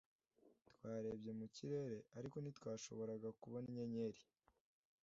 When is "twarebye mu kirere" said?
0.69-1.97